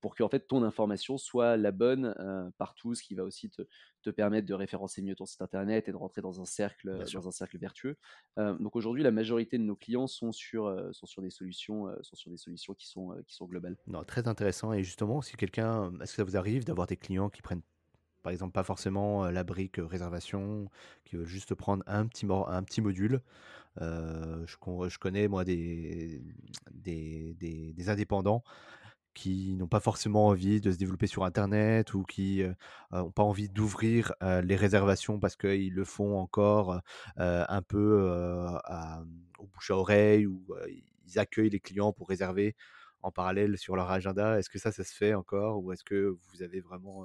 [0.00, 2.14] pour que en fait ton information soit la bonne
[2.58, 3.62] partout, ce qui va aussi te,
[4.02, 7.28] te, permettre de référencer mieux ton site internet et de rentrer dans un cercle, dans
[7.28, 7.96] un cercle vertueux.
[8.36, 12.30] donc aujourd'hui, la majorité de nos clients sont sur, sont sur des solutions, sont sur
[12.30, 13.76] des solutions qui sont, qui sont globales.
[13.86, 14.72] Non, très intéressant.
[14.72, 17.62] Et justement, si quelqu'un, est-ce que ça vous arrive d'avoir des clients qui prennent
[18.22, 20.68] par exemple pas forcément la brique réservation,
[21.04, 23.20] qui veulent juste prendre un petit, un petit module?
[23.78, 26.20] Je, connais moi des,
[26.72, 28.42] des, indépendants
[29.16, 32.42] qui n'ont pas forcément envie de se développer sur Internet ou qui
[32.92, 36.80] n'ont pas envie d'ouvrir les réservations parce qu'ils le font encore
[37.16, 38.06] un peu
[39.38, 40.54] au bouche à oreille ou
[41.06, 42.54] ils accueillent les clients pour réserver
[43.02, 44.38] en parallèle sur leur agenda.
[44.38, 47.04] Est-ce que ça, ça se fait encore ou est-ce que vous avez vraiment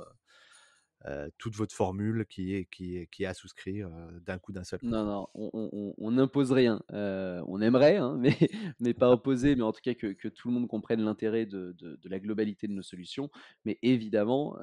[1.37, 3.89] toute votre formule qui est qui qui à souscrire,
[4.25, 4.85] d'un coup, d'un seul coup?
[4.85, 6.81] Non, non, on n'impose rien.
[6.91, 8.37] Heu, on aimerait, hein, mais
[8.79, 11.75] mais pas imposer, mais en tout cas que que tout le monde comprenne l'intérêt de
[11.79, 13.29] de la globalité de nos solutions.
[13.65, 14.57] Mais évidemment,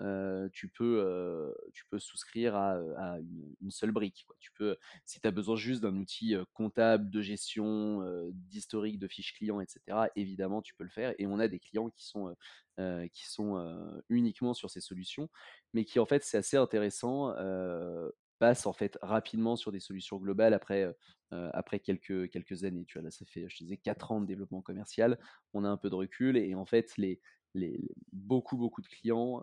[0.53, 3.18] tu peux, tu peux souscrire à,
[3.61, 4.27] une seule brique.
[4.40, 9.35] Tu peux si tu as besoin juste d'un outil, comptable, de gestion, d'historique de fiches
[9.35, 12.35] clients et cetera, évidemment, tu peux le faire et on a des clients qui sont,
[12.79, 15.29] heu, qui sont, heu, uniquement sur ces solutions,
[15.75, 20.19] mais qui, en fait, c'est assez intéressant, heu, passent, en fait, rapidement sur des solutions
[20.19, 20.95] globales après, heu,
[21.31, 22.85] après quelques quelques années.
[22.87, 23.03] Tu vois?
[23.05, 25.19] Là, ça fait, je disais 4 ans de développement commercial.
[25.55, 27.21] On a un peu de recul et en fait, les
[27.55, 27.81] les
[28.12, 29.43] beaucoup, beaucoup de clients,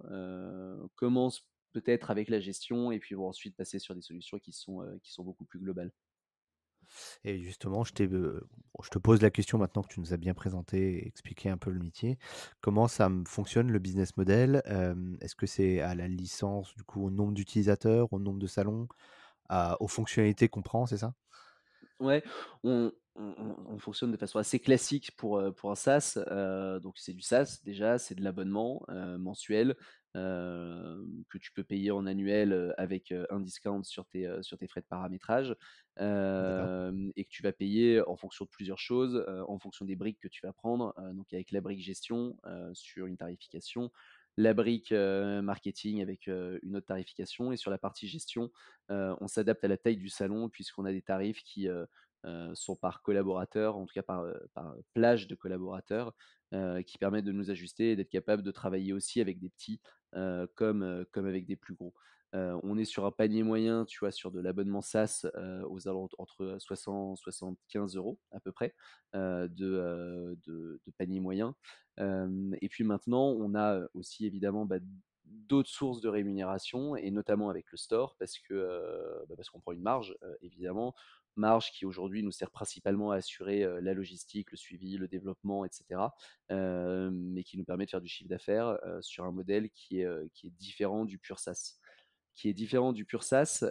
[0.95, 4.81] commencent peut-être avec la gestion et puis vont ensuite passer sur des solutions qui sont,
[5.03, 5.91] qui sont beaucoup plus globales.
[7.23, 10.97] Et justement, bon, je te pose la question maintenant que tu nous as bien présenté
[10.97, 12.17] et expliqué un peu le métier.
[12.61, 14.61] Comment ça, fonctionne le business model?
[14.65, 18.47] Hem, est-ce que c'est à la licence, du coup, au nombre d'utilisateurs, au nombre de
[18.47, 18.87] salons,
[19.79, 21.13] aux fonctionnalités qu'on prend, c'est ça?
[21.99, 22.23] Ouais,
[23.15, 26.17] on on on fonctionne de façon assez classique pour, pour un SaaS,
[26.81, 28.85] donc c'est du SaaS déjà, c'est de l'abonnement,
[29.19, 29.75] mensuel,
[30.13, 34.81] que tu peux payer en annuel, avec, un discount sur tes, heu, sur tes frais
[34.81, 35.55] de paramétrage,
[35.99, 40.29] et que tu vas payer en fonction de plusieurs choses, en fonction des briques que
[40.29, 42.37] tu vas prendre, donc avec la brique gestion,
[42.73, 43.91] sur une tarification,
[44.37, 48.51] la brique, marketing avec, une autre tarification et sur la partie gestion,
[48.89, 51.67] on s'adapte à la taille du salon puisqu'on a des tarifs qui,
[52.53, 56.13] sont par collaborateur, en tout cas par, par plage de collaborateurs,
[56.53, 59.81] heu, qui permettent de nous ajuster et d'être capable de travailler aussi avec des petits,
[60.55, 61.93] comme, comme avec des plus gros.
[62.33, 66.19] On est sur un panier moyen, tu vois, sur de l'abonnement SaaS, heu, aux alentours
[66.19, 68.75] entre 60-75 € à peu près,
[69.13, 71.55] de, de panier moyen.
[71.99, 74.77] Et puis maintenant, on a, aussi évidemment, bah,
[75.25, 79.71] d'autres sources de rémunération et notamment avec le store parce que, bah, parce qu'on prend
[79.71, 80.93] une marge, évidemment.
[81.35, 85.69] Marge qui aujourd'hui nous sert principalement à assurer, la logistique, le suivi, le développement et
[85.71, 86.15] cetera,
[86.49, 90.07] hem, mais qui nous permet de faire du chiffre d'affaires, sur un modèle qui est,
[90.33, 91.79] qui est différent du pur SaaS.
[92.37, 93.63] Qui est différent du pur SaaS,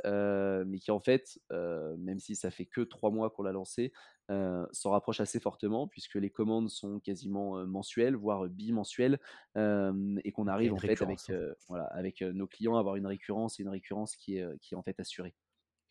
[0.67, 3.93] mais qui en fait, même si ça fait que 3 mois qu'on l'a lancé,
[4.29, 9.21] s'en rapproche assez fortement puisque les commandes sont quasiment, mensuelles, voire bimensuelles,
[9.57, 13.61] et qu'on arrive en fait avec, heu, voilà, avec, nos clients à avoir une récurrence
[13.61, 15.35] et une récurrence qui est, qui est en fait assurée.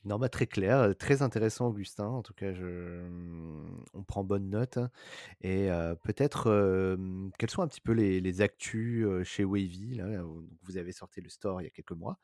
[0.05, 2.05] Non, bah, très clair, très intéressant Augustin.
[2.07, 2.65] En tout cas, je,
[3.07, 4.91] mmh, on prend bonne note hein.
[5.41, 5.69] et
[6.03, 10.01] peut-être, hem, quelles sont un petit peu les les actus, chez Wavy
[10.63, 12.19] vous avez sorti le store il y a quelques mois.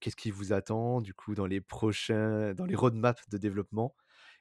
[0.00, 3.94] Qu'est-ce qui vous attend du coup dans les prochains dans les roadmaps de développement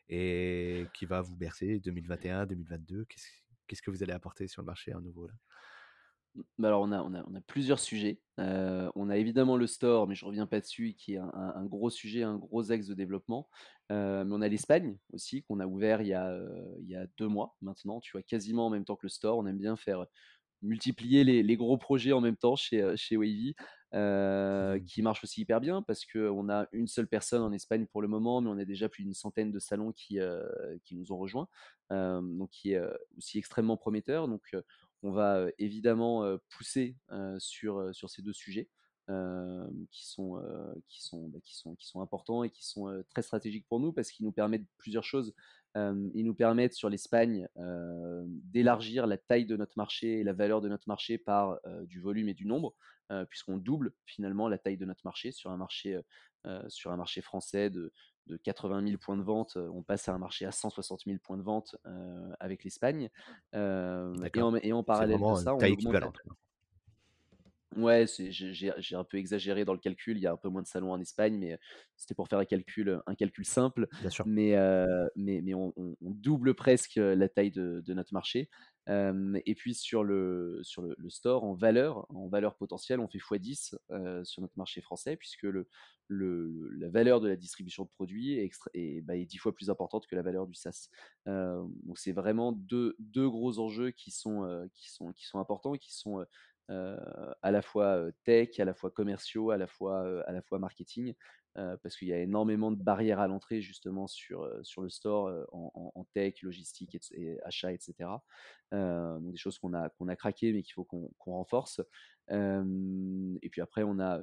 [0.09, 3.05] et qui va vous bercer 2021-2022?
[3.07, 3.27] Qu'est-ce
[3.67, 5.33] qu'est-ce que vous allez apporter sur le marché à nouveau là?
[6.35, 8.21] Mmh, bah, alors on a on a on a plusieurs sujets.
[8.39, 11.55] Heu, on a évidemment le store, mais je reviens pas dessus, qui est un un
[11.55, 13.49] un gros sujet, un gros axe de développement.
[13.91, 16.95] Heu, mais on a l'Espagne aussi, qu'on a ouvert il y a, heu, il y
[16.95, 18.23] a 2 mois maintenant, tu vois?
[18.23, 19.37] Quasiment en même temps que le store.
[19.37, 20.05] On aime bien faire,
[20.63, 23.55] multiplier les les gros projets en même temps chez, chez Wavy,
[24.87, 28.07] qui marche aussi hyper bien parce qu'on a une seule personne en Espagne pour le
[28.07, 30.19] moment, mais on a déjà plus d'une centaine de salons qui,
[30.85, 31.47] qui nous ont rejoints,
[31.91, 32.81] donc qui est,
[33.17, 34.27] aussi extrêmement prometteur.
[34.27, 34.55] Donc,
[35.03, 36.95] on va, évidemment, pousser,
[37.37, 38.69] sur, ces 2 sujets,
[39.07, 44.67] bah, qui sont importants et qui sont, très stratégiques pour nous parce qu'ils nous permettent
[44.77, 45.33] plusieurs choses.
[45.75, 47.47] Ils nous permettent sur l'Espagne,
[48.27, 52.29] d'élargir la taille de notre marché et la valeur de notre marché par, du volume
[52.29, 52.75] et du nombre,
[53.29, 55.99] puisqu'on double finalement la taille de notre marché sur un marché,
[56.67, 57.93] sur un marché français de
[58.29, 61.19] de 80 000 points de vente, heu, on passe à un marché à 160 000
[61.21, 63.09] points de vente, heu, avec l'Espagne.
[63.53, 66.05] Hem et en et parallèle de ça, on augmente.
[67.75, 70.17] Ouais, c'est j'ai j'ai j'ai un peu exagéré dans le calcul.
[70.17, 71.57] Il y a un peu moins de salons en Espagne, mais, heu,
[71.97, 73.87] c'était pour faire un calcul, un calcul simple.
[73.99, 74.25] Bien sûr.
[74.25, 78.11] Mais, heu, mais mais on on on double presque, heu, la taille de de notre
[78.13, 78.49] marché.
[78.87, 83.07] Hem et puis sur le sur le le store en valeur en valeur potentielle, on
[83.07, 85.67] fait x10, heu, sur notre marché français puisque le
[86.07, 89.37] le le la valeur de la distribution de produits est extré est, bah, est 10
[89.37, 90.89] fois plus importante que la valeur du SaaS.
[91.27, 95.75] Donc c'est vraiment deux deux gros enjeux qui sont, heu, qui sont qui sont importants
[95.75, 96.25] et qui sont, heu,
[96.69, 101.13] à la fois, tech, à la fois commerciaux, à la fois, à la fois marketing,
[101.55, 106.05] parce qu'il y a énormément de barrières à l'entrée justement sur, sur le store, en
[106.13, 108.23] tech, logistique et achat et cetera.
[108.73, 111.81] Heu, donc des choses qu'on a qu'on a craquées, mais qu'il faut qu'on qu'on renforce.
[112.31, 114.21] Et puis après on a,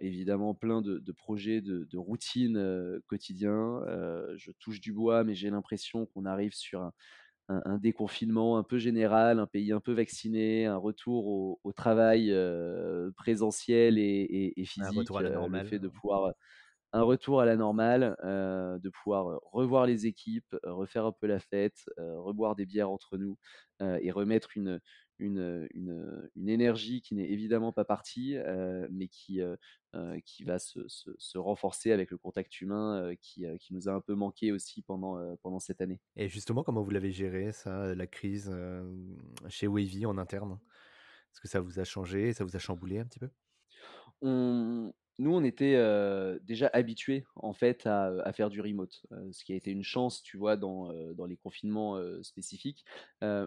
[0.00, 3.82] évidemment plein de projets de de routine, quotidien.
[3.86, 6.92] Heu, je touche du bois, mais j'ai l'impression qu'on arrive sur un
[7.48, 12.34] un, déconfinement un peu général, un pays un peu vacciné, un retour au, travail
[13.16, 15.66] présentiel et, Un physique, retour à la le normale.
[15.66, 16.32] fait de pouvoir
[16.92, 21.84] un retour à la normale, de pouvoir revoir les équipes, refaire un peu la fête,
[21.98, 23.36] reboire des bières entre nous
[23.80, 24.80] et remettre une,
[25.18, 28.36] une, une, énergie qui n'est évidemment pas partie,
[28.90, 29.40] mais qui,
[30.24, 34.14] qui va se, se, renforcer avec le contact humain qui, qui, nous a un peu
[34.14, 36.00] manqué aussi pendant, pendant cette année.
[36.16, 38.54] Et justement, comment vous l'avez géré, ça, la crise
[39.48, 40.58] chez Wavy en interne?
[41.32, 43.28] Est-ce que ça vous a changé, ça vous a chamboulé un petit peu?
[44.22, 45.76] On, nous, on était
[46.42, 50.36] déjà habitués en fait à, faire du remote, ce qui a été une chance, tu
[50.36, 50.90] vois, dans,
[51.26, 52.84] les confinements spécifiques,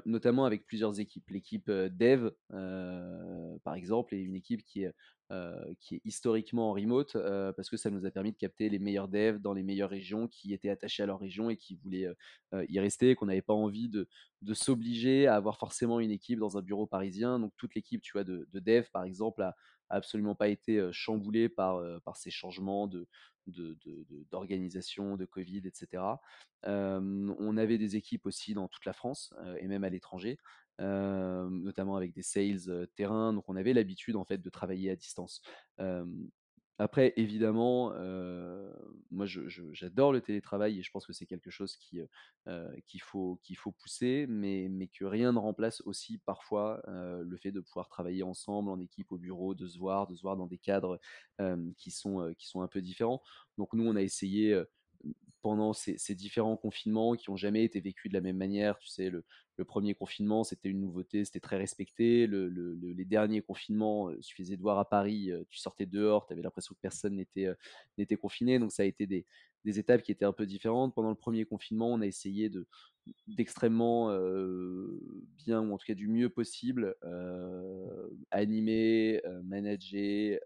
[0.06, 1.30] notamment avec plusieurs équipes.
[1.30, 2.30] L'équipe dev,
[3.64, 4.94] par exemple, est une équipe qui est,
[5.82, 7.18] qui est historiquement en remote
[7.56, 10.30] parce que ça nous a permis de capter les meilleurs devs dans les meilleures régions
[10.30, 12.08] qui étaient attachés à leur région et qui voulaient
[12.70, 14.08] y rester, qu'on n'avait pas envie de,
[14.42, 17.40] de s'obliger à avoir forcément une équipe dans un bureau parisien.
[17.40, 19.56] Donc toute l'équipe, tu vois, de, de dev, par exemple, a
[19.90, 23.08] absolument pas été chamboulé par, par ces changements de,
[24.32, 26.04] d'organisation, de, Covid, etc.
[26.64, 30.38] on avait des équipes aussi dans toute la France et même à l'étranger,
[30.80, 33.34] notamment avec des sales terrain.
[33.34, 35.42] Donc on avait l'habitude en fait de travailler à distance.
[36.80, 37.92] Après, évidemment,
[39.12, 42.00] moi, j'adore le télétravail et je pense que c'est quelque chose qui,
[42.86, 47.52] qu'il faut, qu'il faut pousser, mais, mais que rien ne remplace aussi parfois le fait
[47.52, 50.48] de pouvoir travailler ensemble, en équipe, au bureau, de se voir, de se voir dans
[50.48, 51.00] des cadres
[51.78, 53.22] qui, sont, qui sont un peu différents.
[53.58, 54.62] Donc nous, on a essayé
[55.42, 58.78] pendant ces, différents confinements qui n'ont jamais été vécus de la même manière.
[58.80, 59.24] Tu sais, le,
[59.64, 62.28] premier confinement, c'était une nouveauté, c'était très respecté.
[62.28, 66.76] les derniers confinements, il suffisait de voir à Paris, tu sortais dehors, tu avais l'impression
[66.76, 67.50] que personne n'était
[67.98, 68.60] n'était confiné.
[68.60, 69.26] Donc ça a été des,
[69.66, 70.94] des, étapes qui étaient un peu différentes.
[70.94, 72.68] Pendant le premier confinement, on a essayé de,
[73.28, 74.10] d'extrêmement
[75.38, 76.96] bien, ou en tout cas du mieux possible,
[78.32, 80.40] animer, manager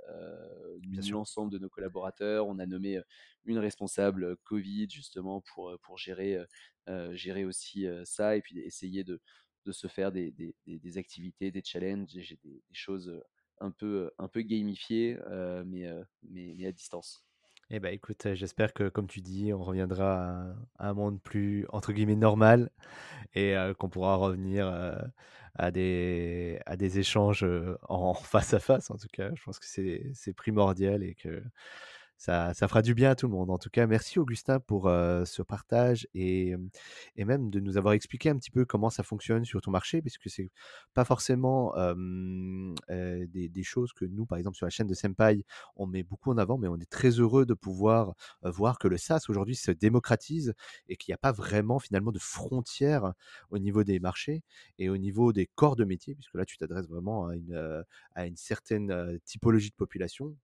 [1.12, 2.48] l'ensemble de nos collaborateurs.
[2.48, 3.00] On a nommé
[3.46, 6.40] une responsable Covid justement pour, pour gérer,
[7.14, 9.22] gérer aussi ça et puis essayer de,
[9.66, 13.22] de se faire des, des, des, activités, des challenges, des, des, choses
[13.60, 15.18] un peu, un peu gamifiées,
[15.66, 15.88] mais,
[16.30, 17.24] mais, mais à distance.
[17.70, 21.94] Eh ben, écoute, j'espère que, comme tu dis, on reviendra à, un monde plus, entre
[21.94, 22.70] guillemets, normal
[23.34, 24.68] et qu'on pourra revenir
[25.56, 27.46] à, des, à des échanges
[27.88, 29.32] en face à face, en tout cas.
[29.36, 31.42] Je pense que c'est primordial et que
[32.22, 33.50] ça, fera du bien à tout le monde.
[33.50, 36.56] En tout cas, merci Augustin pour ce partage et,
[37.18, 40.30] même de nous avoir expliqué un petit peu comment ça fonctionne sur ton marché, puisque
[40.30, 40.52] c'est
[40.94, 45.44] pas forcément des, choses que nous, par exemple, sur la chaîne de Senpai,
[45.76, 48.98] on met beaucoup en avant, mais on est très heureux de pouvoir voir que le
[48.98, 50.54] SaaS aujourd'hui se démocratise
[50.90, 53.14] et qu'il n'y a pas vraiment finalement de frontières
[53.50, 54.44] au niveau des marchés
[54.78, 57.32] et au niveau des corps de métier, puisque là, tu t'adresses vraiment
[58.14, 60.36] à une certaine typologie de population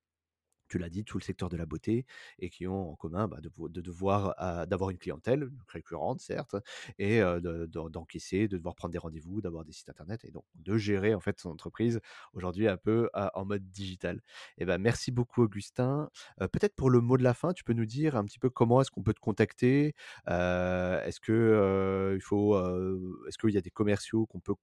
[0.67, 2.06] tu l'as dit, tout le secteur de la beauté,
[2.39, 4.36] et qui ont en commun bah, de, devoir
[4.67, 6.56] d'avoir une clientèle récurrente, certes,
[6.99, 11.13] et d'encaisser, de, devoir prendre des rendez-vous, d'avoir des sites internet, et donc de gérer
[11.13, 11.99] en fait son entreprise
[12.34, 14.21] aujourd'hui un peu en mode digital.
[14.58, 16.10] Et ben merci beaucoup Augustin.
[16.39, 18.82] Peut-être pour le mot de la fin, tu peux nous dire un petit peu comment
[18.82, 19.93] est-ce qu'on peut te contacter?
[20.27, 22.58] est-ce que faut,
[23.27, 24.56] est-ce qu'il y a des commerciaux qu'on peut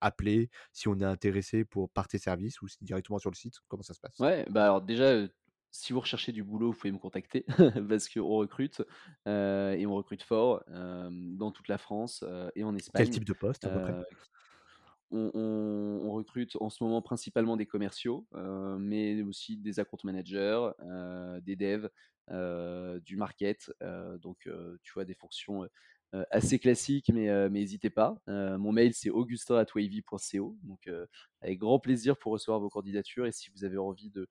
[0.00, 3.54] appeler si on est intéressé pour par tes services ou directement sur le site?
[3.68, 4.18] Comment ça se passe?
[4.18, 5.26] Ouais, bah alors déjà,
[5.74, 7.44] si vous recherchez du boulot, vous pouvez me contacter
[7.88, 8.80] parce qu'on recrute
[9.26, 13.04] et on recrute fort dans toute la France et en Espagne.
[13.04, 13.94] Quel type de poste à peu près?
[15.10, 18.24] On, recrute en ce moment principalement des commerciaux,
[18.78, 20.68] mais aussi des account managers,
[21.42, 21.88] des devs,
[23.04, 23.72] du market.
[24.20, 24.48] donc,
[24.82, 25.68] tu vois, des fonctions
[26.30, 28.16] assez classiques, mais n'hésitez pas.
[28.28, 30.56] mon mail, c'est augustin.wavy.co.
[30.62, 30.88] Donc,
[31.40, 33.26] avec grand plaisir pour recevoir vos candidatures.
[33.26, 34.28] Et si vous avez envie de,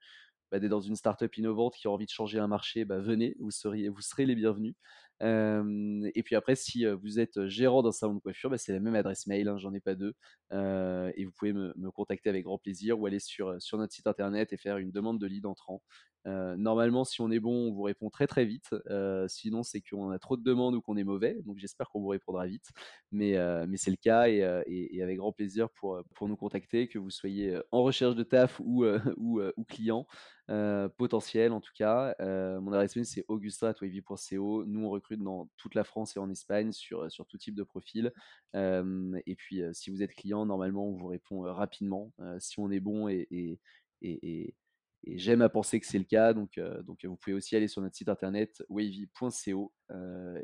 [0.53, 3.49] bah, dans une startup innovante qui a envie de changer un marché, bah, venez, vous,
[3.49, 4.75] seriez, vous serez les bienvenus.
[5.21, 8.93] et puis après, si vous êtes gérant d'un salon de coiffure, bah, c'est la même
[8.93, 10.13] adresse mail, hein, j'en ai pas deux.
[10.51, 14.53] et vous pouvez me, contacter avec grand plaisir ou aller sur, sur notre site internet
[14.53, 15.81] et faire une demande de lead entrant.
[16.25, 18.69] Normalement, si on est bon, on vous répond très très vite.
[19.27, 21.37] sinon, c'est qu'on a trop de demandes ou qu'on est mauvais.
[21.45, 22.69] Donc, j'espère qu'on vous répondra vite.
[23.11, 24.43] Mais, mais c'est le cas et,
[25.01, 28.85] avec grand plaisir pour, pour nous contacter, que vous soyez en recherche de taf ou,
[29.17, 30.07] ou, client.
[30.49, 32.15] Euh, potentiel en tout cas.
[32.19, 34.65] Euh, mon adresse mail c'est augusta.wavy.co.
[34.65, 37.63] Nous on recrute dans toute la France et en Espagne sur, sur tout type de
[37.63, 38.11] profil.
[38.53, 42.81] Euh, et puis si vous êtes client, normalement on vous répond rapidement si on est
[42.81, 43.27] bon et,
[44.01, 44.53] et
[45.05, 46.33] j'aime à penser que c'est le cas.
[46.33, 49.73] Donc, donc vous pouvez aussi aller sur notre site internet wavy.co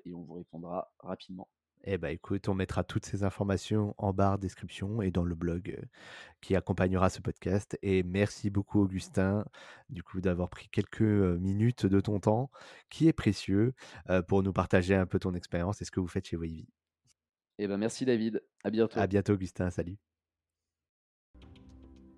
[0.05, 1.49] et on vous répondra rapidement.
[1.85, 5.75] Eh ben écoute, on mettra toutes ces informations en barre description et dans le blog
[5.77, 5.85] euh,
[6.41, 7.77] qui accompagnera ce podcast.
[7.81, 9.45] Et merci beaucoup Augustin,
[9.89, 12.51] du coup d'avoir pris quelques euh, minutes de ton temps,
[12.89, 13.73] qui est précieux,
[14.09, 16.67] euh, pour nous partager un peu ton expérience et ce que vous faites chez Wavy.
[17.59, 18.99] Eh ben merci David, à bientôt.
[18.99, 19.97] À bientôt Augustin, salut.